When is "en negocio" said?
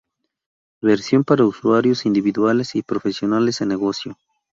3.61-4.17